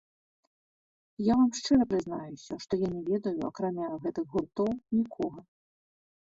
Я 1.27 1.33
вам 1.41 1.51
шчыра 1.57 1.85
прызнаюся, 1.91 2.57
што 2.63 2.73
я 2.85 2.89
не 2.95 3.03
ведаю, 3.11 3.35
акрамя 3.51 3.87
гэтых 4.07 4.25
гуртоў, 4.37 4.69
нікога. 4.99 5.39